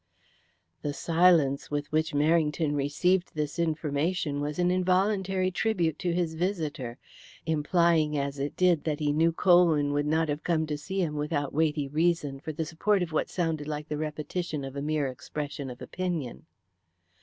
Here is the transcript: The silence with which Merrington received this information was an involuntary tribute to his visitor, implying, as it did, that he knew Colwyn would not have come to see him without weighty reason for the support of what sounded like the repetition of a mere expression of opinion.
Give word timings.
The 0.81 0.95
silence 0.95 1.69
with 1.69 1.91
which 1.91 2.11
Merrington 2.15 2.73
received 2.73 3.35
this 3.35 3.59
information 3.59 4.41
was 4.41 4.57
an 4.57 4.71
involuntary 4.71 5.51
tribute 5.51 5.99
to 5.99 6.11
his 6.11 6.33
visitor, 6.33 6.97
implying, 7.45 8.17
as 8.17 8.39
it 8.39 8.55
did, 8.57 8.83
that 8.85 8.97
he 8.99 9.13
knew 9.13 9.31
Colwyn 9.31 9.93
would 9.93 10.07
not 10.07 10.27
have 10.27 10.41
come 10.43 10.65
to 10.65 10.75
see 10.79 11.01
him 11.03 11.17
without 11.17 11.53
weighty 11.53 11.87
reason 11.87 12.39
for 12.39 12.51
the 12.51 12.65
support 12.65 13.03
of 13.03 13.11
what 13.11 13.29
sounded 13.29 13.67
like 13.67 13.89
the 13.89 13.97
repetition 13.99 14.65
of 14.65 14.75
a 14.75 14.81
mere 14.81 15.05
expression 15.07 15.69
of 15.69 15.83
opinion. 15.83 16.47